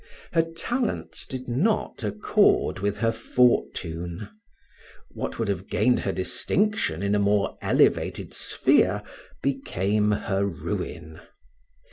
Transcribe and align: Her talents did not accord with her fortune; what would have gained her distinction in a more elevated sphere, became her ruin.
Her 0.33 0.41
talents 0.41 1.27
did 1.27 1.47
not 1.47 2.03
accord 2.03 2.79
with 2.79 2.97
her 2.97 3.11
fortune; 3.11 4.29
what 5.11 5.37
would 5.37 5.47
have 5.47 5.69
gained 5.69 5.99
her 5.99 6.11
distinction 6.11 7.03
in 7.03 7.13
a 7.13 7.19
more 7.19 7.55
elevated 7.61 8.33
sphere, 8.33 9.03
became 9.43 10.09
her 10.09 10.43
ruin. 10.43 11.19